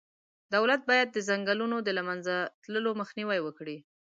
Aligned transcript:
دولت 0.55 0.81
باید 0.89 1.07
د 1.11 1.17
ځنګلونو 1.29 1.77
د 1.81 1.89
له 1.97 2.01
منځه 2.07 2.33
تللو 2.63 2.91
مخنیوی 3.01 3.39
وکړي. 3.43 3.77